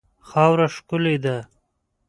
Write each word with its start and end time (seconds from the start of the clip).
خاوره 0.29 0.67
ښکلې 0.75 1.15
ده. 1.23 1.37